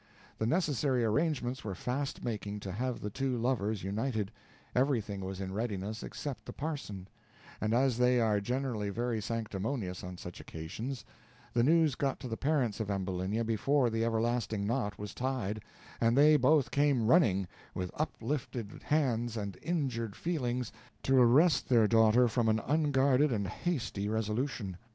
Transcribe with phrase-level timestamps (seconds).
[0.39, 4.31] The necessary arrangements were fast making to have the two lovers united
[4.73, 7.07] everything was in readiness except the parson;
[7.61, 11.05] and as they are generally very sanctimonious on such occasions,
[11.53, 15.61] the news got to the parents of Ambulinia before the everlasting knot was tied,
[16.01, 20.71] and they both came running, with uplifted hands and injured feelings,
[21.03, 24.77] to arrest their daughter from an unguarded and hasty resolution.